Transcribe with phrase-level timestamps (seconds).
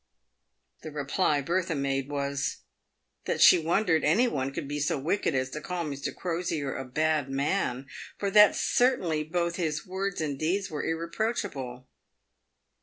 [0.81, 2.63] The reply Bertha made was,
[3.25, 6.11] that she wondered any one could be so wicked as to call Mr.
[6.11, 7.85] Crosier a bad man,
[8.17, 11.85] for that certainly both his words and his deeds were irreproachable.